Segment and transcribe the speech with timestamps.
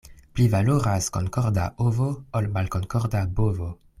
[0.37, 2.09] Pli valoras konkorda ovo,
[2.41, 3.73] ol malkonkorda bovo.